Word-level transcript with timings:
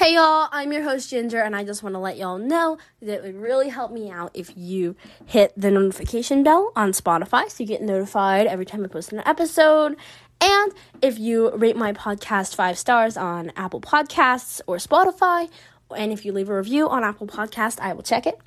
Hey 0.00 0.14
y'all, 0.14 0.48
I'm 0.50 0.72
your 0.72 0.82
host 0.82 1.10
Ginger, 1.10 1.42
and 1.42 1.54
I 1.54 1.62
just 1.62 1.82
want 1.82 1.94
to 1.94 1.98
let 1.98 2.16
y'all 2.16 2.38
know 2.38 2.78
that 3.02 3.18
it 3.18 3.22
would 3.22 3.36
really 3.36 3.68
help 3.68 3.92
me 3.92 4.10
out 4.10 4.30
if 4.32 4.50
you 4.56 4.96
hit 5.26 5.52
the 5.58 5.70
notification 5.70 6.42
bell 6.42 6.72
on 6.74 6.92
Spotify 6.92 7.50
so 7.50 7.62
you 7.62 7.66
get 7.66 7.82
notified 7.82 8.46
every 8.46 8.64
time 8.64 8.82
I 8.82 8.88
post 8.88 9.12
an 9.12 9.20
episode. 9.26 9.98
And 10.40 10.72
if 11.02 11.18
you 11.18 11.54
rate 11.54 11.76
my 11.76 11.92
podcast 11.92 12.54
five 12.54 12.78
stars 12.78 13.18
on 13.18 13.52
Apple 13.56 13.82
Podcasts 13.82 14.62
or 14.66 14.78
Spotify, 14.78 15.50
and 15.94 16.12
if 16.12 16.24
you 16.24 16.32
leave 16.32 16.48
a 16.48 16.56
review 16.56 16.88
on 16.88 17.04
Apple 17.04 17.26
Podcast, 17.26 17.78
I 17.78 17.92
will 17.92 18.02
check 18.02 18.26
it. 18.26 18.38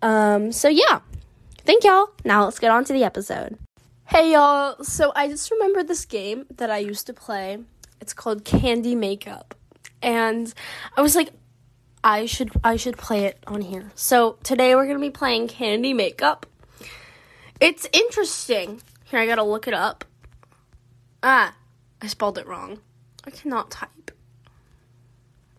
Um, 0.00 0.52
so 0.52 0.68
yeah, 0.68 1.00
thank 1.66 1.84
y'all. 1.84 2.12
Now 2.24 2.44
let's 2.44 2.58
get 2.58 2.70
on 2.70 2.82
to 2.86 2.94
the 2.94 3.04
episode. 3.04 3.58
Hey 4.06 4.32
y'all, 4.32 4.82
so 4.82 5.12
I 5.14 5.28
just 5.28 5.50
remembered 5.50 5.86
this 5.86 6.06
game 6.06 6.46
that 6.56 6.70
I 6.70 6.78
used 6.78 7.06
to 7.08 7.12
play. 7.12 7.58
It's 8.00 8.14
called 8.14 8.46
Candy 8.46 8.94
Makeup 8.94 9.54
and 10.04 10.52
I 10.96 11.00
was 11.00 11.16
like, 11.16 11.30
I 12.04 12.26
should 12.26 12.50
I 12.62 12.76
should 12.76 12.98
play 12.98 13.24
it 13.24 13.38
on 13.46 13.62
here. 13.62 13.90
So 13.94 14.36
today 14.42 14.74
we're 14.74 14.86
gonna 14.86 14.98
be 14.98 15.10
playing 15.10 15.48
Candy 15.48 15.94
Makeup. 15.94 16.46
It's 17.58 17.88
interesting. 17.92 18.82
Here 19.04 19.18
I 19.18 19.26
gotta 19.26 19.42
look 19.42 19.66
it 19.66 19.74
up. 19.74 20.04
Ah, 21.22 21.54
I 22.02 22.06
spelled 22.06 22.36
it 22.36 22.46
wrong. 22.46 22.80
I 23.24 23.30
cannot 23.30 23.70
type. 23.70 24.10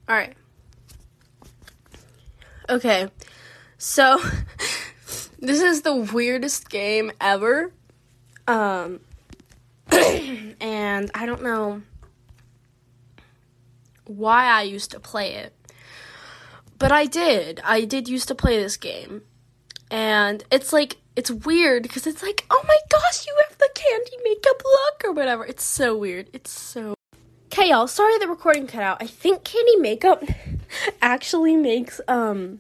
All 0.08 0.16
right. 0.16 0.36
Okay, 2.70 3.08
so 3.80 4.20
this 5.40 5.62
is 5.62 5.82
the 5.82 5.96
weirdest 5.96 6.70
game 6.70 7.12
ever. 7.20 7.72
Um, 8.48 9.00
and 9.92 11.10
I 11.16 11.26
don't 11.26 11.42
know 11.42 11.82
why 14.06 14.46
I 14.46 14.64
used 14.64 14.92
to 14.92 15.00
play 15.00 15.34
it. 15.34 15.54
But 16.78 16.92
I 16.92 17.06
did. 17.06 17.62
I 17.64 17.86
did 17.86 18.08
used 18.08 18.28
to 18.28 18.36
play 18.36 18.58
this 18.58 18.78
game. 18.78 19.24
And 19.90 20.44
it's 20.52 20.74
like 20.74 20.98
it's 21.16 21.32
weird 21.32 21.84
because 21.84 22.06
it's 22.08 22.22
like, 22.22 22.46
"Oh 22.50 22.64
my 22.68 22.78
gosh, 22.90 23.26
you 23.26 23.36
have 23.48 23.58
the 23.58 23.70
candy 23.74 24.18
makeup 24.24 24.62
look 24.64 25.06
or 25.06 25.12
whatever." 25.14 25.46
It's 25.46 25.64
so 25.64 25.96
weird. 25.96 26.30
It's 26.34 26.52
so 26.52 26.96
Okay, 27.58 27.70
y'all, 27.70 27.88
sorry 27.88 28.18
the 28.18 28.28
recording 28.28 28.68
cut 28.68 28.84
out. 28.84 28.98
I 29.02 29.08
think 29.08 29.46
candy 29.46 29.78
makeup 29.78 30.24
actually 31.02 31.56
makes 31.56 32.02
um 32.08 32.60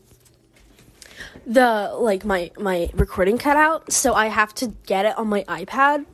the 1.45 1.93
like 1.99 2.23
my 2.23 2.51
my 2.57 2.89
recording 2.93 3.37
cut 3.37 3.57
out, 3.57 3.91
so 3.91 4.13
I 4.13 4.27
have 4.27 4.53
to 4.55 4.67
get 4.85 5.05
it 5.05 5.17
on 5.17 5.27
my 5.27 5.43
iPad 5.43 6.05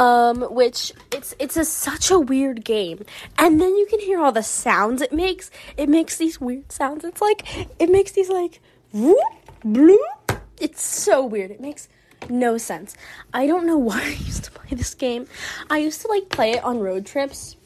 um, 0.00 0.40
which 0.54 0.94
it's 1.12 1.34
it's 1.38 1.58
a, 1.58 1.64
such 1.64 2.10
a 2.10 2.18
weird 2.18 2.64
game. 2.64 3.04
And 3.38 3.60
then 3.60 3.76
you 3.76 3.86
can 3.86 4.00
hear 4.00 4.18
all 4.18 4.32
the 4.32 4.42
sounds 4.42 5.02
it 5.02 5.12
makes. 5.12 5.50
It 5.76 5.90
makes 5.90 6.16
these 6.16 6.40
weird 6.40 6.72
sounds. 6.72 7.04
It's 7.04 7.20
like 7.20 7.44
it 7.78 7.90
makes 7.90 8.12
these 8.12 8.30
like 8.30 8.60
whoop, 8.92 9.18
bloop. 9.62 10.40
It's 10.58 10.82
so 10.82 11.24
weird. 11.24 11.50
It 11.50 11.60
makes 11.60 11.86
no 12.30 12.56
sense. 12.56 12.96
I 13.34 13.46
don't 13.46 13.66
know 13.66 13.76
why 13.88 14.02
I 14.02 14.24
used 14.24 14.44
to 14.44 14.50
play 14.50 14.74
this 14.76 14.94
game. 14.94 15.26
I 15.68 15.78
used 15.78 16.00
to 16.00 16.08
like 16.08 16.30
play 16.30 16.52
it 16.52 16.64
on 16.64 16.80
road 16.80 17.04
trips. 17.04 17.56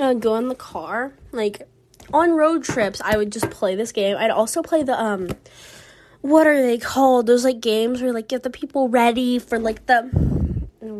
I 0.00 0.08
would 0.08 0.22
go 0.22 0.36
in 0.36 0.48
the 0.48 0.54
car, 0.54 1.12
like 1.32 1.68
on 2.14 2.30
road 2.30 2.64
trips. 2.64 3.02
I 3.04 3.18
would 3.18 3.30
just 3.30 3.50
play 3.50 3.74
this 3.74 3.92
game. 3.92 4.16
I'd 4.16 4.30
also 4.30 4.62
play 4.62 4.84
the 4.84 4.98
um, 4.98 5.28
what 6.22 6.46
are 6.46 6.62
they 6.62 6.78
called? 6.78 7.26
Those 7.26 7.44
like 7.44 7.60
games 7.60 8.00
where 8.00 8.14
like 8.14 8.28
get 8.28 8.42
the 8.42 8.48
people 8.48 8.88
ready 8.88 9.38
for 9.38 9.58
like 9.58 9.84
the 9.84 10.37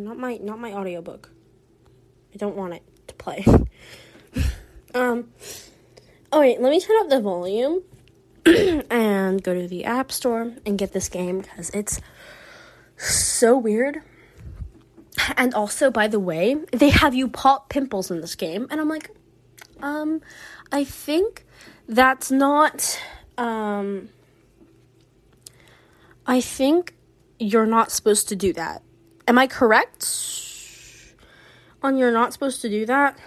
not 0.08 0.18
my 0.18 0.38
not 0.38 0.58
my 0.58 0.72
audiobook. 0.72 1.30
I 2.34 2.36
don't 2.36 2.56
want 2.56 2.74
it 2.74 2.82
to 3.08 3.14
play. 3.14 3.44
um 4.94 5.28
Oh 6.30 6.40
wait, 6.40 6.60
let 6.60 6.70
me 6.70 6.80
turn 6.80 7.00
up 7.00 7.08
the 7.08 7.20
volume 7.20 7.82
and 8.90 9.42
go 9.42 9.54
to 9.54 9.66
the 9.66 9.86
App 9.86 10.12
Store 10.12 10.52
and 10.66 10.76
get 10.76 10.92
this 10.92 11.08
game 11.08 11.40
because 11.40 11.70
it's 11.70 12.02
so 12.98 13.56
weird. 13.56 14.02
And 15.36 15.54
also, 15.54 15.90
by 15.90 16.06
the 16.06 16.20
way, 16.20 16.56
they 16.72 16.90
have 16.90 17.14
you 17.14 17.28
pop 17.28 17.70
pimples 17.70 18.10
in 18.10 18.20
this 18.20 18.34
game, 18.34 18.66
and 18.70 18.80
I'm 18.80 18.88
like, 18.88 19.10
um, 19.80 20.20
I 20.70 20.84
think 20.84 21.44
that's 21.88 22.30
not, 22.30 23.00
um, 23.36 24.10
I 26.26 26.40
think 26.40 26.94
you're 27.38 27.66
not 27.66 27.90
supposed 27.90 28.28
to 28.28 28.36
do 28.36 28.52
that. 28.52 28.82
Am 29.28 29.36
I 29.36 29.46
correct 29.46 31.14
on 31.82 31.98
you're 31.98 32.10
not 32.10 32.32
supposed 32.32 32.62
to 32.62 32.70
do 32.70 32.86
that? 32.86 33.18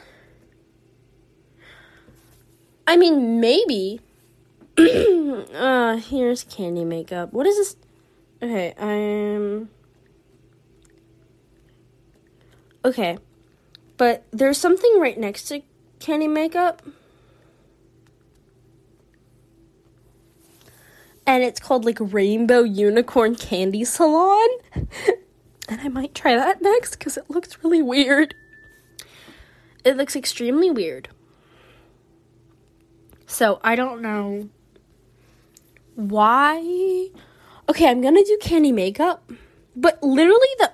I 2.87 2.97
mean, 2.97 3.39
maybe. 3.39 4.01
uh, 4.79 5.97
here's 5.97 6.43
candy 6.45 6.85
makeup. 6.85 7.31
What 7.33 7.45
is 7.45 7.55
this? 7.55 7.75
Okay, 8.41 8.73
I'm. 8.79 9.69
Okay, 12.83 13.19
but 13.97 14.25
there's 14.31 14.57
something 14.57 14.99
right 14.99 15.19
next 15.19 15.43
to 15.49 15.61
candy 15.99 16.27
makeup. 16.27 16.81
And 21.27 21.43
it's 21.43 21.59
called 21.59 21.85
like 21.85 21.99
Rainbow 21.99 22.63
Unicorn 22.63 23.35
Candy 23.35 23.85
Salon. 23.85 24.49
and 25.71 25.79
I 25.79 25.87
might 25.87 26.13
try 26.13 26.35
that 26.35 26.61
next 26.61 26.97
because 26.97 27.15
it 27.15 27.29
looks 27.29 27.57
really 27.63 27.81
weird. 27.81 28.35
It 29.85 29.95
looks 29.95 30.17
extremely 30.17 30.69
weird. 30.69 31.07
So 33.25 33.61
I 33.63 33.75
don't 33.77 34.01
know 34.01 34.49
why. 35.95 37.07
Okay, 37.69 37.87
I'm 37.87 38.01
gonna 38.01 38.23
do 38.25 38.37
candy 38.41 38.73
makeup, 38.73 39.31
but 39.73 40.03
literally 40.03 40.49
the 40.59 40.71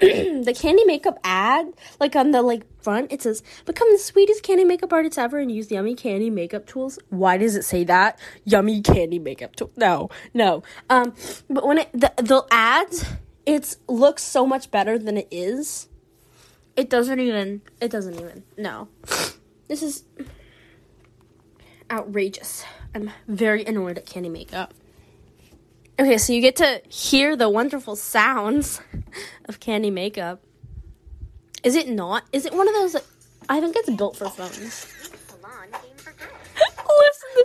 the 0.44 0.56
candy 0.58 0.84
makeup 0.84 1.18
ad, 1.22 1.74
like 2.00 2.16
on 2.16 2.30
the 2.30 2.40
like 2.40 2.62
front, 2.82 3.12
it 3.12 3.20
says 3.20 3.42
become 3.66 3.92
the 3.92 3.98
sweetest 3.98 4.42
candy 4.42 4.64
makeup 4.64 4.90
artist 4.90 5.18
ever 5.18 5.38
and 5.38 5.52
use 5.52 5.70
yummy 5.70 5.94
candy 5.94 6.30
makeup 6.30 6.66
tools. 6.66 6.98
Why 7.10 7.36
does 7.36 7.56
it 7.56 7.64
say 7.64 7.84
that? 7.84 8.18
Yummy 8.46 8.80
candy 8.80 9.18
makeup 9.18 9.54
tool? 9.54 9.70
No, 9.76 10.08
no. 10.32 10.62
Um, 10.88 11.12
but 11.50 11.66
when 11.66 11.76
it 11.76 11.92
the 11.92 12.10
the 12.16 12.46
ads 12.50 13.04
it 13.50 13.76
looks 13.88 14.22
so 14.22 14.46
much 14.46 14.70
better 14.70 14.96
than 14.96 15.16
it 15.16 15.26
is. 15.30 15.88
It 16.76 16.88
doesn't 16.88 17.18
even. 17.18 17.62
It 17.80 17.90
doesn't 17.90 18.14
even. 18.14 18.44
No. 18.56 18.88
This 19.68 19.84
is 19.84 20.02
outrageous. 21.88 22.64
I'm 22.92 23.12
very 23.28 23.64
annoyed 23.64 23.98
at 23.98 24.04
candy 24.04 24.28
makeup. 24.28 24.74
Okay, 25.96 26.18
so 26.18 26.32
you 26.32 26.40
get 26.40 26.56
to 26.56 26.82
hear 26.88 27.36
the 27.36 27.48
wonderful 27.48 27.94
sounds 27.94 28.80
of 29.44 29.60
candy 29.60 29.90
makeup. 29.90 30.42
Is 31.62 31.76
it 31.76 31.88
not? 31.88 32.24
Is 32.32 32.46
it 32.46 32.52
one 32.52 32.66
of 32.66 32.74
those? 32.74 32.96
I 33.48 33.60
think 33.60 33.76
it's 33.76 33.90
built 33.90 34.16
for 34.16 34.28
phones. 34.28 34.52
Listen. 36.98 37.44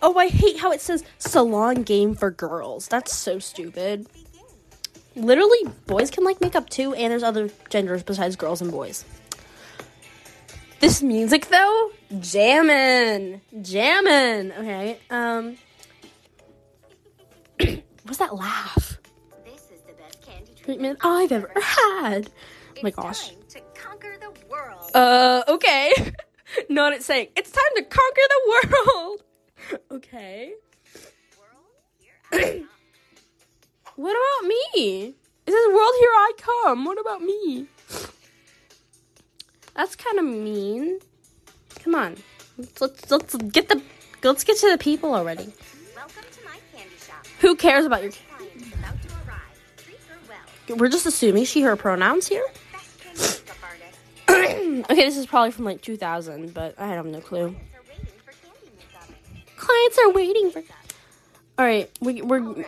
Oh, 0.00 0.16
I 0.16 0.28
hate 0.28 0.60
how 0.60 0.72
it 0.72 0.80
says 0.80 1.04
salon 1.18 1.82
game 1.82 2.14
for 2.14 2.30
girls. 2.30 2.88
That's 2.88 3.14
so 3.14 3.38
stupid 3.38 4.06
literally 5.18 5.58
boys 5.86 6.10
can 6.10 6.24
like 6.24 6.40
makeup 6.40 6.68
too, 6.70 6.94
and 6.94 7.10
there's 7.10 7.22
other 7.22 7.50
genders 7.70 8.02
besides 8.02 8.36
girls 8.36 8.60
and 8.60 8.70
boys. 8.70 9.04
This 10.80 11.02
music 11.02 11.46
though, 11.46 11.90
jammin', 12.20 13.40
jammin'. 13.62 14.52
Okay, 14.52 14.98
um, 15.10 15.56
what's 18.04 18.18
that 18.18 18.34
laugh? 18.34 18.98
This 19.44 19.70
is 19.72 19.80
the 19.86 19.94
best 19.94 20.22
candy 20.22 20.52
treatment 20.54 20.98
I've 21.02 21.32
ever 21.32 21.50
had. 21.60 22.30
Oh 22.76 22.80
my 22.82 22.90
gosh. 22.90 23.30
to 23.48 23.60
conquer 23.74 24.16
the 24.20 24.32
world. 24.48 24.90
Uh, 24.94 25.42
okay. 25.48 25.92
Not 26.68 26.92
it 26.92 27.02
saying 27.02 27.28
it's 27.36 27.50
time 27.50 27.62
to 27.76 27.82
conquer 27.82 28.22
the 28.28 28.60
world. 28.94 29.22
okay. 29.90 30.54
What 33.98 34.12
about 34.12 34.48
me? 34.48 35.16
It 35.44 35.50
says, 35.50 35.74
World, 35.74 35.92
here 35.98 36.08
I 36.08 36.32
come. 36.38 36.84
What 36.84 37.00
about 37.00 37.20
me? 37.20 37.66
That's 39.74 39.96
kind 39.96 40.20
of 40.20 40.24
mean. 40.24 41.00
Come 41.82 41.96
on. 41.96 42.16
Let's, 42.56 42.80
let's, 42.80 43.10
let's 43.10 43.34
get 43.34 43.68
the 43.68 43.82
let's 44.22 44.44
get 44.44 44.56
to 44.58 44.70
the 44.70 44.78
people 44.78 45.16
already. 45.16 45.52
Welcome 45.96 46.22
to 46.30 46.44
my 46.44 46.58
candy 46.72 46.94
shop. 47.04 47.26
Who 47.40 47.56
cares 47.56 47.86
about 47.86 48.04
your 48.04 48.12
We're 50.76 50.90
just 50.90 51.06
assuming 51.06 51.46
she 51.46 51.62
her 51.62 51.74
pronouns 51.74 52.28
here. 52.28 52.44
okay, 54.28 54.84
this 54.94 55.16
is 55.16 55.26
probably 55.26 55.50
from 55.50 55.64
like 55.64 55.82
2000, 55.82 56.54
but 56.54 56.78
I 56.78 56.86
have 56.86 57.04
no 57.04 57.20
clue. 57.20 57.56
Clients 59.56 59.98
are 59.98 60.12
waiting 60.12 60.52
for. 60.52 60.62
All 61.58 61.64
right, 61.64 61.90
we, 62.00 62.22
we're 62.22 62.64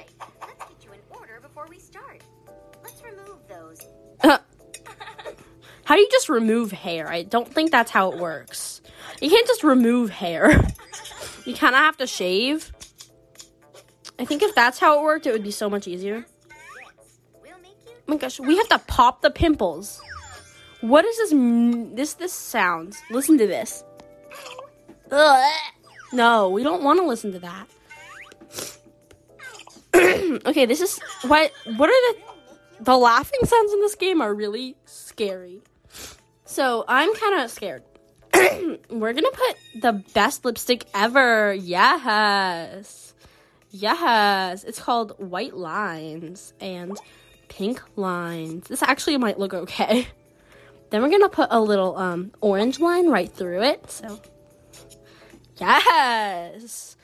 How 5.91 5.97
do 5.97 6.03
you 6.03 6.09
just 6.13 6.29
remove 6.29 6.71
hair? 6.71 7.11
I 7.11 7.25
don't 7.25 7.53
think 7.53 7.73
that's 7.73 7.91
how 7.91 8.13
it 8.13 8.19
works. 8.21 8.81
You 9.21 9.29
can't 9.29 9.45
just 9.49 9.65
remove 9.65 10.09
hair. 10.09 10.51
you 11.45 11.53
kind 11.53 11.75
of 11.75 11.81
have 11.81 11.97
to 11.97 12.07
shave. 12.07 12.71
I 14.17 14.25
think 14.25 14.45
if 14.45 14.55
that's 14.55 14.79
how 14.79 15.01
it 15.01 15.03
worked, 15.03 15.27
it 15.27 15.33
would 15.33 15.43
be 15.43 15.51
so 15.51 15.69
much 15.69 15.89
easier. 15.89 16.25
Oh 17.45 17.51
my 18.07 18.19
gosh, 18.19 18.39
we 18.39 18.57
have 18.57 18.69
to 18.69 18.79
pop 18.87 19.21
the 19.21 19.33
pimples. 19.33 20.01
What 20.81 21.05
is 21.05 21.17
this? 21.17 21.33
m- 21.33 21.97
This 21.97 22.15
this 22.15 22.33
sounds. 22.33 22.97
Listen 23.11 23.37
to 23.39 23.49
this. 23.49 23.83
Ugh. 25.11 25.53
No, 26.13 26.51
we 26.51 26.63
don't 26.63 26.85
want 26.85 27.01
to 27.01 27.05
listen 27.05 27.33
to 27.33 27.41
that. 27.41 27.67
okay, 30.47 30.67
this 30.67 30.81
is 30.81 31.01
what. 31.23 31.51
What 31.77 31.91
are 31.91 32.13
the 32.13 32.21
the 32.85 32.97
laughing 32.97 33.41
sounds 33.45 33.73
in 33.73 33.81
this 33.81 33.97
game 33.97 34.21
are 34.21 34.33
really 34.33 34.77
scary. 34.85 35.63
So 36.51 36.85
I'm 36.89 37.15
kind 37.15 37.41
of 37.43 37.49
scared. 37.49 37.85
We're 38.91 39.13
gonna 39.13 39.31
put 39.31 39.57
the 39.81 39.93
best 40.13 40.45
lipstick 40.45 40.85
ever. 40.93 41.55
Yes, 41.55 43.15
yes. 43.71 44.65
It's 44.65 44.81
called 44.81 45.13
White 45.19 45.55
Lines 45.55 46.53
and 46.59 46.99
pink 47.49 47.81
lines. 47.95 48.67
This 48.67 48.83
actually 48.83 49.17
might 49.17 49.39
look 49.39 49.55
okay. 49.55 50.09
Then 50.91 51.03
we're 51.03 51.11
gonna 51.11 51.29
put 51.29 51.47
a 51.53 51.61
little 51.61 51.97
um 51.97 52.33
orange 52.41 52.81
line 52.81 53.09
right 53.09 53.31
through 53.31 53.63
it. 53.63 53.89
So 53.89 54.21
yes, 55.55 56.97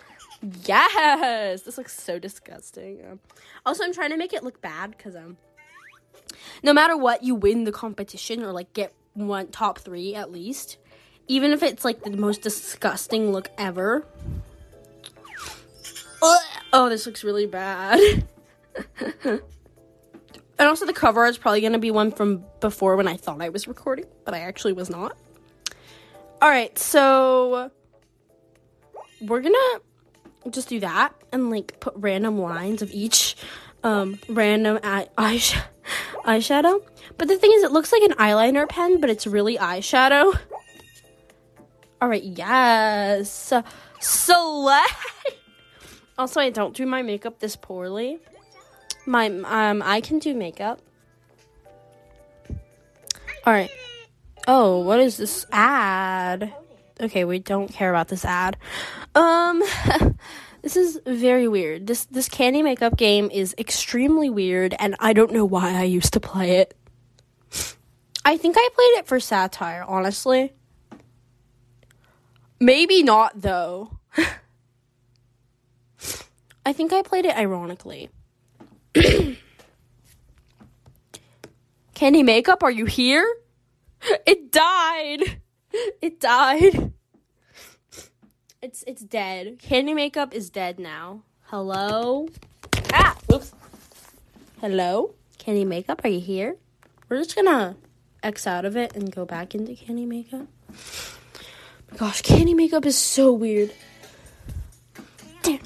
yes. 0.66 1.62
This 1.62 1.78
looks 1.78 1.94
so 1.96 2.18
disgusting. 2.18 2.98
Um, 3.08 3.20
also, 3.64 3.84
I'm 3.84 3.94
trying 3.94 4.10
to 4.10 4.16
make 4.16 4.32
it 4.32 4.42
look 4.42 4.60
bad 4.60 4.90
because 4.90 5.14
um, 5.14 5.36
no 6.64 6.72
matter 6.72 6.96
what, 6.96 7.22
you 7.22 7.36
win 7.36 7.62
the 7.62 7.70
competition 7.70 8.42
or 8.42 8.50
like 8.50 8.72
get 8.72 8.92
one 9.16 9.48
top 9.48 9.78
three 9.78 10.14
at 10.14 10.30
least, 10.30 10.76
even 11.26 11.50
if 11.52 11.62
it's 11.62 11.84
like 11.84 12.02
the 12.02 12.10
most 12.16 12.42
disgusting 12.42 13.32
look 13.32 13.50
ever. 13.58 14.06
Ugh. 16.22 16.40
Oh, 16.72 16.88
this 16.88 17.06
looks 17.06 17.24
really 17.24 17.46
bad. 17.46 18.24
And 20.58 20.68
also, 20.68 20.86
the 20.86 20.92
cover 20.94 21.26
is 21.26 21.36
probably 21.36 21.60
going 21.60 21.74
to 21.74 21.78
be 21.78 21.90
one 21.90 22.10
from 22.10 22.42
before 22.60 22.96
when 22.96 23.06
I 23.06 23.16
thought 23.16 23.42
I 23.42 23.50
was 23.50 23.68
recording, 23.68 24.06
but 24.24 24.32
I 24.32 24.40
actually 24.40 24.72
was 24.72 24.88
not. 24.88 25.16
All 26.40 26.48
right, 26.48 26.76
so 26.78 27.70
we're 29.20 29.42
to 29.54 29.80
just 30.50 30.68
do 30.68 30.80
that 30.80 31.14
and 31.32 31.50
like 31.50 31.78
put 31.80 31.94
random 31.96 32.38
lines 32.38 32.80
of 32.80 32.90
each 32.90 33.36
um, 33.84 34.18
random 34.28 34.78
eye- 34.82 35.08
eyes- 35.18 35.54
eyeshadow. 36.26 36.82
But 37.16 37.28
the 37.28 37.36
thing 37.36 37.52
is, 37.54 37.62
it 37.62 37.72
looks 37.72 37.92
like 37.92 38.02
an 38.02 38.12
eyeliner 38.12 38.68
pen, 38.68 39.00
but 39.00 39.10
it's 39.10 39.26
really 39.26 39.56
eyeshadow. 39.56 40.38
All 42.00 42.08
right, 42.08 42.22
yes. 42.22 43.52
Slay! 44.00 44.80
Also, 46.18 46.40
I 46.40 46.50
don't 46.50 46.74
do 46.74 46.86
my 46.86 47.02
makeup 47.02 47.38
this 47.40 47.56
poorly. 47.56 48.18
My 49.06 49.26
um 49.26 49.82
I 49.82 50.00
can 50.00 50.18
do 50.18 50.34
makeup. 50.34 50.80
All 53.44 53.52
right. 53.52 53.70
Oh, 54.48 54.80
what 54.80 54.98
is 55.00 55.16
this 55.16 55.46
ad? 55.52 56.52
Okay, 57.00 57.24
we 57.24 57.38
don't 57.38 57.68
care 57.72 57.90
about 57.90 58.08
this 58.08 58.24
ad. 58.24 58.56
Um 59.14 59.62
this 60.66 60.76
is 60.76 61.00
very 61.06 61.46
weird. 61.46 61.86
This 61.86 62.06
this 62.06 62.28
candy 62.28 62.60
makeup 62.60 62.96
game 62.96 63.30
is 63.32 63.54
extremely 63.56 64.28
weird 64.28 64.74
and 64.80 64.96
I 64.98 65.12
don't 65.12 65.30
know 65.30 65.44
why 65.44 65.76
I 65.76 65.84
used 65.84 66.12
to 66.14 66.20
play 66.20 66.56
it. 66.56 66.76
I 68.24 68.36
think 68.36 68.56
I 68.58 68.68
played 68.74 68.98
it 68.98 69.06
for 69.06 69.20
satire, 69.20 69.84
honestly. 69.86 70.54
Maybe 72.58 73.04
not 73.04 73.40
though. 73.40 73.96
I 76.66 76.72
think 76.72 76.92
I 76.92 77.02
played 77.02 77.26
it 77.26 77.36
ironically. 77.36 78.10
Candy 81.94 82.24
makeup, 82.24 82.64
are 82.64 82.72
you 82.72 82.86
here? 82.86 83.24
It 84.26 84.50
died. 84.50 85.42
It 86.02 86.18
died. 86.18 86.92
It's 88.66 88.82
it's 88.84 89.02
dead. 89.02 89.60
Candy 89.60 89.94
makeup 89.94 90.34
is 90.34 90.50
dead 90.50 90.80
now. 90.80 91.22
Hello? 91.42 92.26
Ah, 92.92 93.16
oops. 93.32 93.54
Hello? 94.60 95.14
Candy 95.38 95.64
makeup, 95.64 96.00
are 96.02 96.08
you 96.08 96.18
here? 96.18 96.56
We're 97.08 97.18
just 97.18 97.36
gonna 97.36 97.76
X 98.24 98.44
out 98.44 98.64
of 98.64 98.76
it 98.76 98.96
and 98.96 99.14
go 99.14 99.24
back 99.24 99.54
into 99.54 99.76
candy 99.76 100.04
makeup. 100.04 100.48
My 101.92 101.96
gosh, 101.96 102.22
candy 102.22 102.54
makeup 102.54 102.84
is 102.86 102.98
so 102.98 103.32
weird. 103.32 103.72
Damn. 105.42 105.60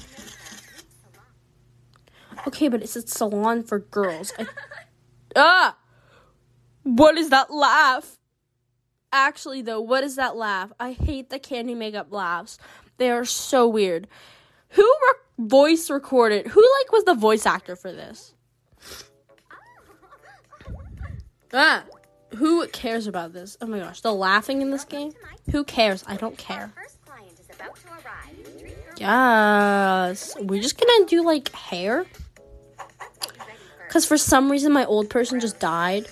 Okay, 2.49 2.69
but 2.69 2.82
it's 2.82 2.97
a 2.97 3.08
salon 3.08 3.62
for 3.62 3.79
girls. 3.79 4.31
I, 4.38 4.47
ah! 5.37 5.76
What 6.82 7.17
is 7.17 7.31
that 7.31 7.50
laugh? 7.50 8.19
Actually, 9.12 9.62
though, 9.62 9.81
what 9.81 10.05
is 10.05 10.17
that 10.17 10.37
laugh? 10.37 10.73
I 10.79 10.93
hate 10.93 11.31
the 11.31 11.41
candy 11.41 11.75
makeup 11.75 12.12
laughs. 12.12 12.58
They 13.00 13.11
are 13.11 13.25
so 13.25 13.67
weird. 13.67 14.08
Who 14.73 14.82
re- 14.82 15.47
voice 15.49 15.88
recorded? 15.88 16.47
Who 16.49 16.61
like 16.61 16.93
was 16.93 17.05
the 17.05 17.14
voice 17.14 17.47
actor 17.47 17.75
for 17.75 17.91
this? 17.91 18.35
Ah, 21.50 21.85
who 22.37 22.69
cares 22.69 23.06
about 23.06 23.32
this? 23.32 23.56
Oh 23.62 23.67
my 23.67 23.79
gosh, 23.79 24.02
the 24.02 24.12
laughing 24.12 24.61
in 24.61 24.70
this 24.70 24.85
game. 24.85 25.14
Who 25.50 25.64
cares? 25.64 26.05
I 26.06 26.17
don't 26.17 26.37
care. 26.37 26.75
Yes, 28.99 30.37
we're 30.38 30.61
just 30.61 30.79
gonna 30.79 31.06
do 31.06 31.25
like 31.25 31.50
hair. 31.52 32.05
Cause 33.88 34.05
for 34.05 34.19
some 34.19 34.50
reason 34.50 34.73
my 34.73 34.85
old 34.85 35.08
person 35.08 35.41
just 35.41 35.58
died. 35.58 36.06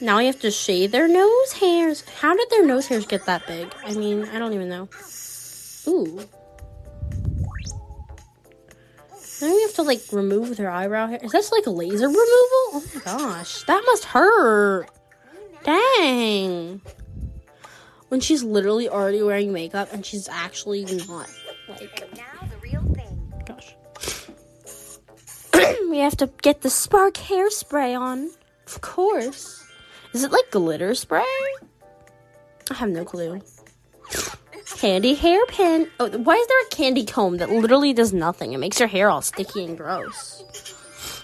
Now 0.00 0.18
I 0.18 0.24
have 0.24 0.40
to 0.40 0.50
shave 0.50 0.90
their 0.90 1.06
nose 1.06 1.52
hairs. 1.52 2.02
How 2.18 2.34
did 2.34 2.50
their 2.50 2.66
nose 2.66 2.88
hairs 2.88 3.06
get 3.06 3.26
that 3.26 3.46
big? 3.46 3.72
I 3.84 3.94
mean, 3.94 4.24
I 4.24 4.40
don't 4.40 4.52
even 4.52 4.68
know. 4.68 4.88
Ooh. 5.88 6.20
Now 9.42 9.52
we 9.54 9.62
have 9.62 9.74
to 9.74 9.82
like 9.82 10.00
remove 10.12 10.56
their 10.56 10.70
eyebrow 10.70 11.08
hair. 11.08 11.18
Is 11.22 11.32
this 11.32 11.52
like 11.52 11.66
a 11.66 11.70
laser 11.70 12.06
removal? 12.06 12.22
Oh 12.26 12.84
my 12.94 13.00
gosh, 13.00 13.62
that 13.64 13.82
must 13.86 14.04
hurt. 14.04 14.88
Dang. 15.64 16.80
When 18.08 18.20
she's 18.20 18.42
literally 18.42 18.88
already 18.88 19.22
wearing 19.22 19.52
makeup 19.52 19.92
and 19.92 20.04
she's 20.06 20.28
actually 20.28 20.84
not 21.08 21.28
like 21.68 22.00
And 22.02 22.16
now 22.16 22.48
the 22.48 22.56
real 22.62 22.82
thing. 22.94 23.32
gosh. 23.44 23.74
we 25.90 25.98
have 25.98 26.16
to 26.18 26.30
get 26.42 26.60
the 26.62 26.70
spark 26.70 27.14
hairspray 27.14 27.98
on. 27.98 28.30
Of 28.66 28.80
course. 28.80 29.64
Is 30.12 30.22
it 30.22 30.30
like 30.30 30.50
glitter 30.50 30.94
spray? 30.94 31.24
I 32.70 32.74
have 32.74 32.88
no 32.88 33.04
clue. 33.04 33.40
Candy 34.74 35.14
hairpin. 35.14 35.88
Oh, 36.00 36.10
why 36.10 36.34
is 36.34 36.46
there 36.46 36.66
a 36.66 36.68
candy 36.70 37.04
comb 37.04 37.38
that 37.38 37.48
literally 37.48 37.92
does 37.92 38.12
nothing? 38.12 38.52
It 38.52 38.58
makes 38.58 38.78
your 38.78 38.88
hair 38.88 39.08
all 39.08 39.22
sticky 39.22 39.64
and 39.64 39.78
gross. 39.78 40.44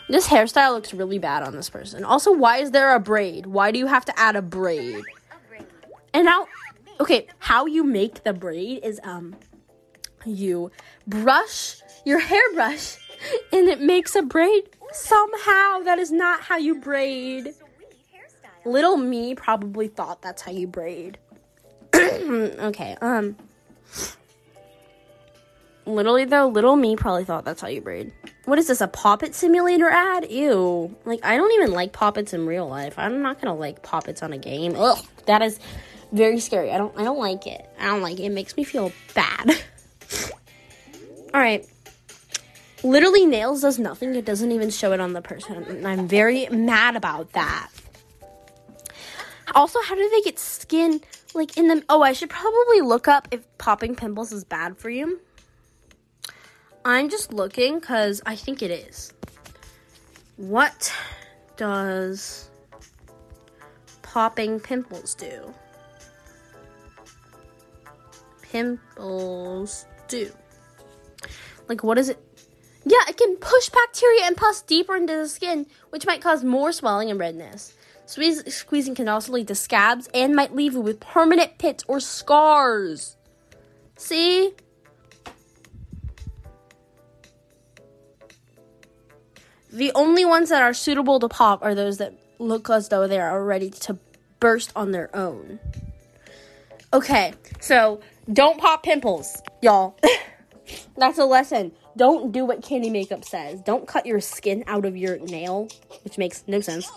This 0.09 0.29
hairstyle 0.29 0.73
looks 0.73 0.95
really 0.95 1.19
bad 1.19 1.43
on 1.43 1.55
this 1.55 1.69
person. 1.69 2.05
Also, 2.05 2.33
why 2.33 2.59
is 2.59 2.71
there 2.71 2.95
a 2.95 3.01
braid? 3.01 3.47
Why 3.47 3.71
do 3.71 3.79
you 3.79 3.87
have 3.87 4.05
to 4.07 4.19
add 4.19 4.37
a 4.37 4.43
braid? 4.43 5.03
And 6.15 6.25
now, 6.25 6.47
okay, 7.01 7.27
how 7.39 7.67
you 7.67 7.85
make 7.85 8.25
the 8.25 8.33
braid 8.33 8.85
is 8.85 9.01
um, 9.03 9.37
you 10.25 10.71
brush 11.07 11.83
your 12.05 12.21
hairbrush, 12.21 12.97
and 13.53 13.69
it 13.69 13.81
makes 13.81 14.15
a 14.15 14.23
braid. 14.23 14.71
Somehow, 14.93 15.81
that 15.81 15.99
is 15.99 16.11
not 16.11 16.41
how 16.41 16.57
you 16.57 16.77
braid. 16.77 17.55
Little 18.65 18.97
me 18.97 19.35
probably 19.35 19.89
thought 19.89 20.23
that's 20.23 20.43
how 20.43 20.53
you 20.53 20.67
braid. 20.67 21.19
okay, 22.61 22.97
um. 23.01 23.37
Literally 25.87 26.25
though, 26.25 26.49
little 26.49 26.77
me 26.77 26.95
probably 26.95 27.25
thought 27.25 27.45
that's 27.45 27.61
how 27.61 27.69
you 27.69 27.81
braid. 27.81 28.13
What 28.45 28.59
is 28.59 28.69
this, 28.69 28.81
a 28.81 28.89
Pop 28.89 29.23
It 29.23 29.35
Simulator 29.35 29.89
ad? 29.89 30.31
Ew. 30.31 30.95
Like, 31.05 31.25
I 31.25 31.37
don't 31.37 31.53
even 31.53 31.73
like 31.73 31.93
Pop 31.93 32.19
Its 32.19 32.33
in 32.33 32.47
real 32.47 32.69
life. 32.69 32.99
I'm 32.99 33.23
not 33.23 33.41
gonna 33.41 33.57
like 33.57 33.83
Pop 33.83 34.09
Its 34.09 34.23
on 34.23 34.33
a 34.33 34.39
game. 34.39 34.75
Ugh, 34.77 34.99
that 35.27 35.43
is 35.43 35.59
very 36.13 36.41
scary. 36.41 36.71
I 36.71 36.79
don't, 36.79 36.97
I 36.99 37.05
don't 37.05 37.19
like 37.19 37.47
it. 37.47 37.69
I 37.79 37.87
don't 37.87 38.03
like 38.03 38.19
it. 38.19 38.25
It 38.25 38.33
makes 38.33 38.57
me 38.57 38.65
feel 38.65 38.93
bad. 39.15 39.51
Alright. 41.35 41.67
Literally, 42.83 43.27
nails 43.27 43.61
does 43.61 43.79
nothing. 43.79 44.15
It 44.15 44.25
doesn't 44.25 44.53
even 44.53 44.71
show 44.71 44.93
it 44.93 45.01
on 45.01 45.13
the 45.13 45.23
person. 45.23 45.63
And 45.65 45.87
I'm 45.87 46.09
very 46.09 46.47
mad 46.49 46.97
about 46.97 47.33
that. 47.33 47.69
Also, 49.55 49.81
how 49.83 49.95
do 49.95 50.09
they 50.09 50.21
get 50.23 50.39
skin 50.39 51.01
like 51.35 51.57
in 51.57 51.69
them? 51.69 51.83
Oh, 51.89 52.03
I 52.03 52.13
should 52.13 52.31
probably 52.31 52.81
look 52.81 53.09
up 53.09 53.29
if 53.31 53.47
popping 53.59 53.95
pimples 53.95 54.33
is 54.33 54.45
bad 54.45 54.77
for 54.77 54.91
you. 54.91 55.21
I'm 56.85 57.09
just 57.09 57.33
looking 57.33 57.79
because 57.79 58.23
I 58.25 58.37
think 58.37 58.63
it 58.63 58.71
is. 58.71 59.13
What 60.37 60.93
does 61.57 62.49
popping 64.03 64.61
pimples 64.61 65.15
do? 65.15 65.53
Pimples 68.43 69.85
do? 70.09 70.33
Like, 71.69 71.85
what 71.85 71.99
is 71.99 72.09
it? 72.09 72.19
Yeah, 72.85 72.99
it 73.09 73.17
can 73.17 73.37
push 73.37 73.69
bacteria 73.69 74.25
and 74.25 74.37
pus 74.37 74.63
deeper 74.63 74.97
into 74.97 75.15
the 75.15 75.29
skin, 75.29 75.67
which 75.91 76.07
might 76.07 76.23
cause 76.23 76.43
more 76.43 76.73
swelling 76.73 77.11
and 77.11 77.21
redness. 77.21 77.75
Squeezing 78.11 78.95
can 78.97 79.09
also 79.09 79.33
lead 79.33 79.47
to 79.49 79.55
scabs 79.55 80.09
and 80.13 80.35
might 80.35 80.55
leave 80.55 80.73
you 80.73 80.81
with 80.81 80.99
permanent 80.99 81.59
pits 81.59 81.85
or 81.87 82.01
scars. 82.01 83.17
See? 83.97 84.53
The 89.73 89.93
only 89.95 90.25
ones 90.25 90.49
that 90.49 90.63
are 90.63 90.75
suitable 90.75 91.21
to 91.21 91.29
pop 91.29 91.63
are 91.63 91.77
those 91.77 91.99
that 91.99 92.15
look 92.41 92.69
as 92.69 92.89
though 92.89 93.07
they 93.07 93.21
are 93.21 93.45
ready 93.45 93.71
to 93.71 93.97
burst 94.41 94.73
on 94.75 94.91
their 94.91 95.15
own. 95.15 95.61
Okay, 96.93 97.33
so 97.61 98.01
don't 98.33 98.59
pop 98.59 98.83
pimples, 98.83 99.41
y'all. 99.63 99.97
That's 100.97 101.19
a 101.19 101.25
lesson. 101.25 101.71
Don't 101.97 102.33
do 102.33 102.45
what 102.45 102.63
candy 102.63 102.91
makeup 102.91 103.25
says. 103.25 103.61
Don't 103.61 103.87
cut 103.87 104.07
your 104.07 104.21
skin 104.21 104.65
out 104.67 104.85
of 104.85 104.97
your 104.97 105.19
nail, 105.19 105.69
which 106.03 106.19
makes 106.19 106.43
no 106.49 106.61
sense. 106.61 106.91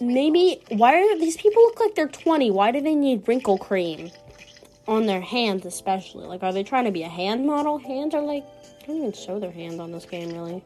Let's 0.00 0.10
remove 0.10 0.34
those 0.34 0.56
Maybe 0.60 0.62
why 0.68 0.94
are 0.94 1.18
these 1.18 1.36
people 1.36 1.62
look 1.62 1.80
like 1.80 1.94
they're 1.94 2.08
20? 2.08 2.50
Why 2.50 2.70
do 2.70 2.80
they 2.80 2.94
need 2.94 3.28
wrinkle 3.28 3.58
cream 3.58 4.10
on 4.88 5.06
their 5.06 5.20
hands 5.20 5.66
especially? 5.66 6.26
Like 6.26 6.42
are 6.42 6.52
they 6.52 6.62
trying 6.62 6.84
to 6.84 6.90
be 6.90 7.02
a 7.02 7.08
hand 7.08 7.46
model? 7.46 7.78
Hands 7.78 8.14
are 8.14 8.22
like 8.22 8.44
they 8.80 8.86
don't 8.88 8.96
even 8.98 9.12
show 9.12 9.38
their 9.38 9.52
hands 9.52 9.80
on 9.80 9.92
this 9.92 10.04
game 10.06 10.30
really. 10.30 10.64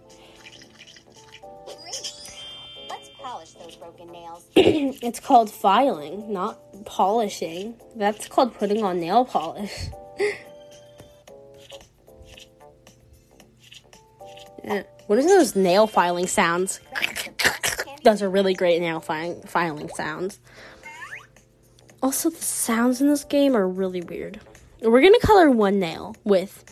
Great. 1.66 2.12
Let's 2.88 3.10
polish 3.18 3.52
those 3.52 3.76
broken 3.76 4.10
nails. 4.12 4.46
it's 4.56 5.20
called 5.20 5.50
filing, 5.50 6.32
not 6.32 6.58
polishing. 6.84 7.74
That's 7.96 8.28
called 8.28 8.54
putting 8.54 8.82
on 8.84 9.00
nail 9.00 9.24
polish. 9.24 9.88
yeah. 14.64 14.82
What 15.06 15.18
are 15.18 15.22
those 15.22 15.56
nail 15.56 15.88
filing 15.88 16.28
sounds? 16.28 16.78
Those 18.04 18.22
are 18.22 18.30
really 18.30 18.54
great 18.54 18.80
nail 18.80 19.00
filing 19.00 19.42
filing 19.42 19.88
sounds. 19.90 20.40
Also, 22.02 22.30
the 22.30 22.36
sounds 22.36 23.00
in 23.00 23.08
this 23.08 23.24
game 23.24 23.54
are 23.54 23.68
really 23.68 24.00
weird. 24.00 24.40
We're 24.80 25.02
gonna 25.02 25.20
color 25.20 25.50
one 25.50 25.78
nail 25.78 26.16
with 26.24 26.64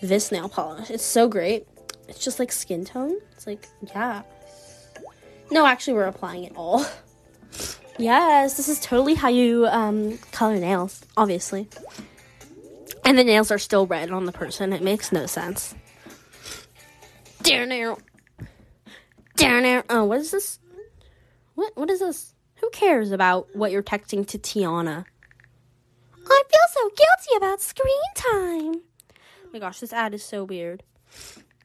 this 0.00 0.30
nail 0.30 0.48
polish. 0.48 0.90
It's 0.90 1.04
so 1.04 1.28
great. 1.28 1.66
It's 2.08 2.24
just 2.24 2.38
like 2.38 2.52
skin 2.52 2.84
tone. 2.84 3.16
It's 3.32 3.46
like, 3.46 3.66
yeah. 3.94 4.22
No, 5.50 5.66
actually, 5.66 5.94
we're 5.94 6.06
applying 6.06 6.44
it 6.44 6.52
all. 6.56 6.84
Yes, 8.00 8.56
this 8.56 8.70
is 8.70 8.80
totally 8.80 9.14
how 9.14 9.28
you 9.28 9.66
um, 9.66 10.16
color 10.32 10.56
nails, 10.56 11.02
obviously. 11.18 11.68
And 13.04 13.18
the 13.18 13.24
nails 13.24 13.50
are 13.50 13.58
still 13.58 13.86
red 13.86 14.10
on 14.10 14.24
the 14.24 14.32
person. 14.32 14.72
It 14.72 14.82
makes 14.82 15.12
no 15.12 15.26
sense. 15.26 15.74
Down 17.42 17.68
there. 17.68 17.96
Down 19.40 19.62
there. 19.62 19.84
Oh, 19.88 20.04
what 20.04 20.18
is 20.20 20.30
this? 20.30 20.58
What? 21.54 21.72
What 21.76 21.90
is 21.90 22.00
this? 22.00 22.34
Who 22.56 22.68
cares 22.70 23.10
about 23.10 23.48
what 23.56 23.70
you're 23.70 23.82
texting 23.82 24.26
to 24.28 24.38
Tiana? 24.38 25.04
I 26.14 26.42
feel 26.48 26.60
so 26.72 26.88
guilty 26.88 27.36
about 27.36 27.60
screen 27.60 27.94
time. 28.14 28.82
Oh 29.44 29.48
my 29.52 29.58
gosh, 29.58 29.80
this 29.80 29.92
ad 29.92 30.14
is 30.14 30.22
so 30.22 30.44
weird. 30.44 30.82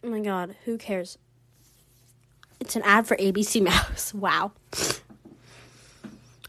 Oh 0.04 0.10
my 0.10 0.22
god, 0.22 0.56
who 0.66 0.78
cares? 0.78 1.18
It's 2.60 2.76
an 2.76 2.82
ad 2.84 3.06
for 3.08 3.18
ABC 3.18 3.62
Mouse. 3.64 4.14
Wow. 4.14 4.54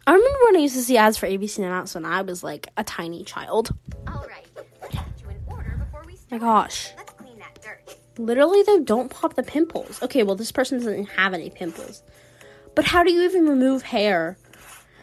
I 0.07 0.13
remember 0.13 0.39
when 0.45 0.57
I 0.57 0.61
used 0.61 0.77
to 0.77 0.83
see 0.83 0.97
ads 0.97 1.19
for 1.19 1.27
ABC 1.27 1.59
Mouse 1.59 1.95
when 1.95 2.05
I 2.05 2.23
was 2.23 2.45
like 2.45 2.69
a 2.77 2.85
tiny 2.85 3.25
child. 3.25 3.75
All 4.07 4.25
right. 4.29 4.47
Let's 4.55 4.95
get 4.95 5.05
you 5.21 5.31
in 5.31 5.37
order 5.49 5.77
before 5.85 6.05
we 6.07 6.15
My 6.31 6.39
gosh. 6.39 6.93
Let's 6.97 7.06
clean 7.06 7.06
that 7.06 7.06
dirt. 7.06 7.06
Literally, 8.19 8.63
though, 8.63 8.81
don't 8.81 9.11
pop 9.11 9.35
the 9.35 9.43
pimples. 9.43 10.03
Okay, 10.03 10.23
well, 10.23 10.37
this 10.37 10.53
person 10.53 10.79
doesn't 10.79 11.07
have 11.11 11.35
any 11.35 11.51
pimples. 11.51 12.03
But 12.75 12.85
how 12.85 13.03
do 13.03 13.13
you 13.13 13.23
even 13.23 13.47
remove 13.47 13.83
hair? 13.83 14.37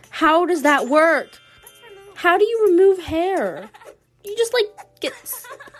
How 0.10 0.46
does 0.46 0.62
that 0.63 0.88
work? 0.88 1.39
How 2.15 2.38
do 2.38 2.46
you 2.46 2.67
remove 2.70 3.00
hair? 3.00 3.70
You 4.24 4.36
just 4.38 4.53
like 4.53 4.65
get. 5.00 5.13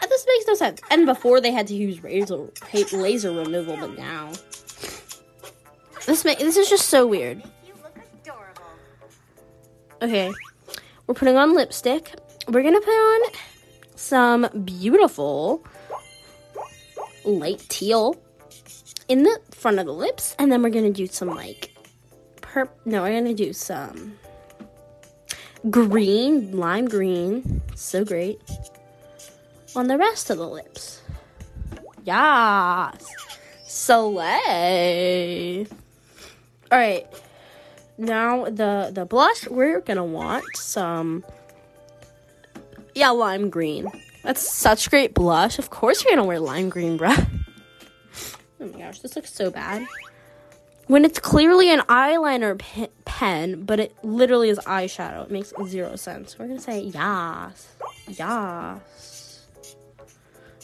This 0.10 0.28
makes 0.28 0.48
no 0.48 0.54
sense. 0.54 0.80
And 0.92 1.08
before 1.08 1.42
they 1.42 1.52
had 1.52 1.66
to 1.68 1.74
use 1.74 2.04
razor 2.04 2.50
laser 2.92 3.32
removal, 3.32 3.78
but 3.78 3.98
now 3.98 4.32
this 6.06 6.24
ma- 6.24 6.36
this 6.36 6.56
is 6.58 6.70
just 6.70 6.90
so 6.90 7.08
weird. 7.08 7.42
Okay, 10.04 10.32
we're 11.08 11.16
putting 11.16 11.36
on 11.38 11.56
lipstick. 11.56 12.13
We're 12.48 12.62
gonna 12.62 12.82
put 12.82 12.92
on 12.92 13.32
some 13.96 14.50
beautiful 14.66 15.66
light 17.25 17.60
teal 17.70 18.15
in 19.08 19.24
the 19.24 19.39
front 19.51 19.80
of 19.80 19.86
the 19.86 19.94
lips, 19.94 20.36
and 20.39 20.51
then 20.51 20.62
we're 20.62 20.70
gonna 20.70 20.92
do 20.92 21.08
some 21.08 21.30
like 21.30 21.75
perp. 22.38 22.70
No, 22.86 23.03
we're 23.03 23.20
gonna 23.20 23.34
do 23.34 23.53
some 23.53 24.18
green, 25.70 26.58
lime 26.58 26.88
green. 26.88 27.62
So 27.75 28.06
great 28.06 28.42
on 29.75 29.88
the 29.88 29.98
rest 29.98 30.30
of 30.30 30.38
the 30.38 30.48
lips. 30.48 31.01
Yes, 32.03 33.06
Soleil. 33.65 35.65
All 36.72 36.77
right. 36.77 37.08
Now 37.98 38.46
the 38.46 38.92
the 38.94 39.06
blush 39.06 39.48
we're 39.48 39.82
gonna 39.82 40.03
want 40.03 40.44
some 40.56 41.24
yeah 42.96 43.12
lime 43.12 43.50
green. 43.50 43.88
That's 44.24 44.42
such 44.42 44.89
great 44.89 45.13
blush. 45.13 45.60
Of 45.60 45.70
course 45.70 46.03
you're 46.03 46.15
gonna 46.15 46.25
wear 46.27 46.39
lime 46.39 46.70
green, 46.70 46.98
bruh. 46.98 47.30
Oh 48.62 48.68
my 48.68 48.80
gosh, 48.80 49.00
this 49.00 49.18
looks 49.18 49.34
so 49.34 49.51
bad. 49.51 49.86
When 50.88 51.03
it's 51.03 51.20
clearly 51.20 51.70
an 51.70 51.82
eyeliner 51.82 52.58
pe- 52.58 52.88
pen, 53.03 53.65
but 53.65 53.77
it 53.77 53.94
literally 54.03 54.48
is 54.48 54.58
eyeshadow, 54.60 55.25
it 55.25 55.32
makes 55.32 55.51
zero 55.68 55.98
sense. 55.98 56.39
We're 56.39 56.48
gonna 56.48 56.62
say 56.62 56.80
yas, 56.80 57.68
yas. 58.08 59.42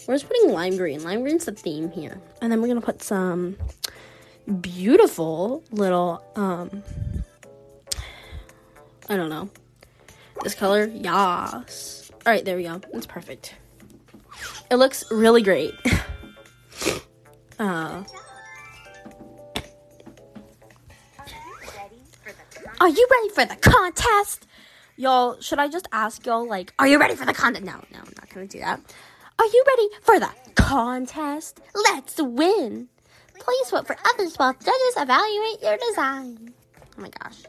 We're 0.08 0.16
just 0.16 0.28
putting 0.30 0.52
lime 0.54 0.78
green. 0.78 1.04
Lime 1.04 1.24
green's 1.24 1.44
the 1.44 1.52
theme 1.52 1.92
here, 1.92 2.22
and 2.42 2.50
then 2.50 2.62
we're 2.62 2.70
gonna 2.70 2.80
put 2.80 3.04
some 3.04 3.58
beautiful 4.62 5.62
little 5.72 6.24
um 6.38 6.82
I 9.10 9.18
don't 9.18 9.30
know. 9.30 9.50
This 10.44 10.56
color, 10.56 10.86
yas. 10.86 12.09
All 12.26 12.34
right, 12.34 12.44
there 12.44 12.58
we 12.58 12.64
go. 12.64 12.82
That's 12.94 13.06
perfect. 13.06 13.56
It 14.70 14.76
looks 14.76 15.04
really 15.12 15.42
great. 15.42 15.74
uh, 17.60 18.04
Are 22.82 22.88
you 22.88 23.08
ready 23.12 23.30
for 23.30 23.46
the 23.46 23.58
contest? 23.58 24.48
Y'all, 24.96 25.40
should 25.42 25.60
I 25.60 25.68
just 25.68 25.88
ask 25.92 26.26
y'all 26.26 26.48
like, 26.48 26.74
are 26.80 26.88
you 26.88 26.98
ready 26.98 27.16
for 27.16 27.26
the 27.26 27.34
contest? 27.34 27.66
No, 27.66 27.74
no, 27.92 28.00
I'm 28.00 28.14
not 28.18 28.30
gonna 28.34 28.48
do 28.48 28.60
that. 28.60 28.80
Are 29.38 29.46
you 29.46 29.64
ready 29.68 29.90
for 30.02 30.20
the 30.20 30.30
contest? 30.56 31.60
Let's 31.76 32.22
win. 32.22 32.88
Please 33.38 33.70
vote 33.70 33.86
for 33.86 33.98
others 34.14 34.36
while 34.38 34.54
judges 34.54 34.94
evaluate 34.98 35.62
your 35.62 35.78
design. 35.90 36.54
Oh 36.98 37.02
my 37.02 37.10
gosh. 37.10 37.44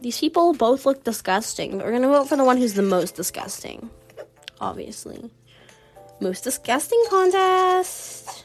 These 0.00 0.18
people 0.18 0.52
both 0.54 0.86
look 0.86 1.04
disgusting. 1.04 1.78
We're 1.78 1.92
gonna 1.92 2.08
vote 2.08 2.28
for 2.28 2.36
the 2.36 2.44
one 2.44 2.56
who's 2.56 2.74
the 2.74 2.82
most 2.82 3.14
disgusting. 3.14 3.90
Obviously. 4.60 5.30
Most 6.20 6.44
disgusting 6.44 7.02
contest. 7.10 8.44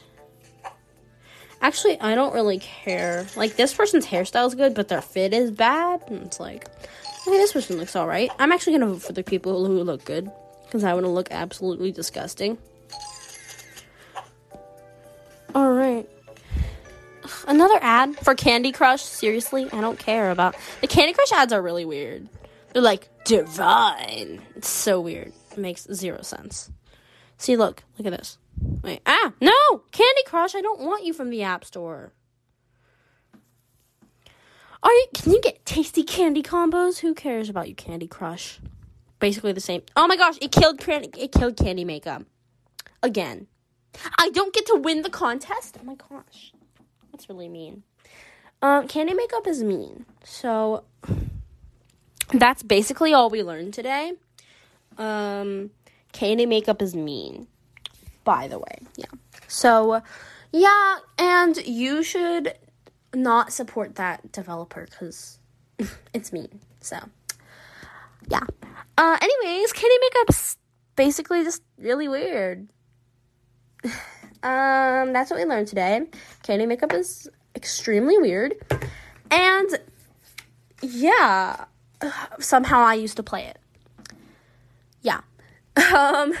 Actually, 1.60 2.00
I 2.00 2.14
don't 2.14 2.34
really 2.34 2.58
care. 2.58 3.26
Like, 3.36 3.56
this 3.56 3.74
person's 3.74 4.06
hairstyle 4.06 4.46
is 4.46 4.54
good, 4.54 4.74
but 4.74 4.88
their 4.88 5.02
fit 5.02 5.32
is 5.32 5.50
bad. 5.50 6.02
And 6.08 6.26
it's 6.26 6.38
like, 6.38 6.68
okay, 7.26 7.36
this 7.36 7.52
person 7.52 7.78
looks 7.78 7.96
alright. 7.96 8.30
I'm 8.38 8.52
actually 8.52 8.74
gonna 8.74 8.92
vote 8.92 9.02
for 9.02 9.12
the 9.12 9.24
people 9.24 9.66
who 9.66 9.82
look 9.82 10.04
good. 10.04 10.30
Because 10.64 10.84
I 10.84 10.92
want 10.92 11.06
to 11.06 11.10
look 11.10 11.28
absolutely 11.30 11.92
disgusting. 11.92 12.58
Another 17.48 17.78
ad 17.80 18.14
for 18.18 18.34
Candy 18.34 18.72
Crush. 18.72 19.02
Seriously, 19.02 19.68
I 19.72 19.80
don't 19.80 19.98
care 19.98 20.30
about 20.30 20.54
the 20.82 20.86
Candy 20.86 21.14
Crush 21.14 21.32
ads 21.32 21.50
are 21.50 21.62
really 21.62 21.86
weird. 21.86 22.28
They're 22.74 22.82
like 22.82 23.08
divine. 23.24 24.42
It's 24.54 24.68
so 24.68 25.00
weird. 25.00 25.32
It 25.52 25.58
makes 25.58 25.86
zero 25.90 26.20
sense. 26.20 26.70
See, 27.38 27.56
look, 27.56 27.84
look 27.96 28.06
at 28.06 28.18
this. 28.18 28.36
Wait, 28.82 29.00
ah, 29.06 29.32
no, 29.40 29.82
Candy 29.92 30.22
Crush. 30.26 30.54
I 30.54 30.60
don't 30.60 30.80
want 30.80 31.06
you 31.06 31.14
from 31.14 31.30
the 31.30 31.42
App 31.42 31.64
Store. 31.64 32.12
Are 34.82 34.92
you? 34.92 35.06
Can 35.14 35.32
you 35.32 35.40
get 35.40 35.64
tasty 35.64 36.02
candy 36.02 36.42
combos? 36.42 36.98
Who 36.98 37.14
cares 37.14 37.48
about 37.48 37.70
you, 37.70 37.74
Candy 37.74 38.06
Crush? 38.06 38.60
Basically 39.20 39.52
the 39.52 39.60
same. 39.62 39.82
Oh 39.96 40.06
my 40.06 40.16
gosh! 40.16 40.36
It 40.42 40.52
killed 40.52 40.78
candy. 40.80 41.10
It 41.16 41.32
killed 41.32 41.56
Candy 41.56 41.86
Makeup 41.86 42.24
again. 43.02 43.46
I 44.18 44.28
don't 44.28 44.52
get 44.52 44.66
to 44.66 44.76
win 44.76 45.00
the 45.00 45.10
contest. 45.10 45.78
Oh 45.80 45.84
my 45.84 45.94
gosh, 45.94 46.52
that's 47.18 47.28
really 47.28 47.48
mean. 47.48 47.82
Um, 48.62 48.86
candy 48.86 49.12
makeup 49.12 49.48
is 49.48 49.64
mean. 49.64 50.06
So 50.22 50.84
that's 52.32 52.62
basically 52.62 53.12
all 53.12 53.28
we 53.28 53.42
learned 53.42 53.74
today. 53.74 54.12
Um, 54.98 55.70
Candy 56.12 56.46
makeup 56.46 56.80
is 56.80 56.94
mean. 56.94 57.48
By 58.22 58.46
the 58.46 58.58
way, 58.58 58.78
yeah. 58.96 59.06
So, 59.48 60.00
yeah, 60.52 60.98
and 61.18 61.56
you 61.66 62.02
should 62.04 62.54
not 63.12 63.52
support 63.52 63.96
that 63.96 64.30
developer 64.30 64.86
because 64.88 65.38
it's 66.14 66.32
mean. 66.32 66.60
So, 66.80 66.98
yeah. 68.28 68.44
Uh, 68.96 69.18
anyways, 69.20 69.72
Candy 69.72 69.96
makeup's 70.00 70.56
basically 70.94 71.42
just 71.42 71.62
really 71.78 72.06
weird. 72.06 72.68
um, 74.42 75.12
that's 75.12 75.30
what 75.30 75.38
we 75.38 75.44
learned 75.44 75.68
today. 75.68 76.06
Candy 76.42 76.66
makeup 76.66 76.92
is 76.92 77.28
extremely 77.54 78.18
weird, 78.18 78.54
and 79.30 79.68
yeah, 80.82 81.64
somehow 82.38 82.80
I 82.80 82.94
used 82.94 83.16
to 83.16 83.22
play 83.22 83.46
it. 83.46 83.58
Yeah. 85.02 85.20
Um, 85.94 86.34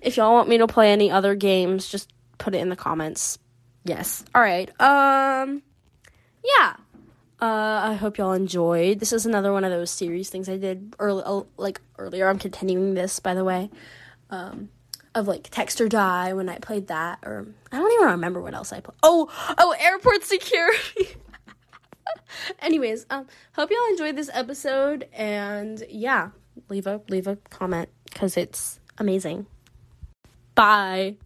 if 0.00 0.16
y'all 0.16 0.32
want 0.32 0.48
me 0.48 0.58
to 0.58 0.66
play 0.66 0.90
any 0.90 1.10
other 1.10 1.34
games, 1.34 1.88
just 1.88 2.10
put 2.38 2.54
it 2.54 2.58
in 2.58 2.68
the 2.68 2.76
comments. 2.76 3.38
Yes. 3.84 4.24
All 4.34 4.40
right. 4.40 4.68
Um, 4.80 5.62
yeah. 6.44 6.76
Uh, 7.40 7.80
I 7.84 7.94
hope 7.94 8.16
y'all 8.16 8.32
enjoyed. 8.32 8.98
This 8.98 9.12
is 9.12 9.26
another 9.26 9.52
one 9.52 9.62
of 9.64 9.70
those 9.70 9.90
series 9.90 10.30
things 10.30 10.48
I 10.48 10.56
did 10.56 10.96
early, 10.98 11.44
like 11.56 11.80
earlier. 11.98 12.28
I'm 12.28 12.38
continuing 12.38 12.94
this, 12.94 13.20
by 13.20 13.34
the 13.34 13.44
way. 13.44 13.70
Um, 14.30 14.70
of 15.16 15.26
like 15.26 15.48
text 15.50 15.80
or 15.80 15.88
die 15.88 16.34
when 16.34 16.48
I 16.48 16.58
played 16.58 16.88
that, 16.88 17.18
or 17.24 17.46
I 17.72 17.78
don't 17.78 17.92
even 17.92 18.08
remember 18.08 18.40
what 18.40 18.54
else 18.54 18.72
I 18.72 18.80
played. 18.80 18.98
Oh, 19.02 19.28
oh, 19.58 19.74
airport 19.80 20.22
security. 20.22 21.16
Anyways, 22.60 23.06
um, 23.10 23.26
hope 23.54 23.70
y'all 23.70 23.90
enjoyed 23.90 24.14
this 24.14 24.30
episode, 24.32 25.08
and 25.12 25.82
yeah, 25.88 26.30
leave 26.68 26.86
a 26.86 27.00
leave 27.08 27.26
a 27.26 27.36
comment 27.50 27.88
because 28.04 28.36
it's 28.36 28.78
amazing. 28.98 29.46
Bye. 30.54 31.16